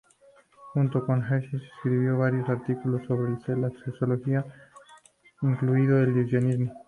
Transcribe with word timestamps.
Junto 0.73 1.05
con 1.05 1.19
Hirschfeld 1.23 1.61
escribió 1.63 2.17
varios 2.17 2.49
artículos 2.49 3.05
sobre 3.05 3.33
la 3.61 3.69
sexología, 3.85 4.43
incluido 5.43 5.99
el 5.99 6.15
lesbianismo. 6.15 6.73